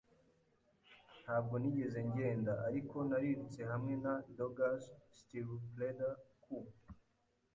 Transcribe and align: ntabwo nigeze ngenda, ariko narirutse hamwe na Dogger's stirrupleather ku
ntabwo 1.23 1.55
nigeze 1.61 1.97
ngenda, 2.09 2.53
ariko 2.67 2.95
narirutse 3.09 3.61
hamwe 3.71 3.93
na 4.03 4.13
Dogger's 4.37 4.85
stirrupleather 5.19 6.13
ku 6.43 6.57